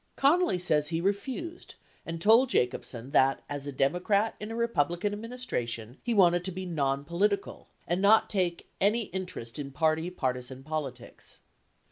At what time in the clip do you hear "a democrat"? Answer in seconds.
3.67-4.35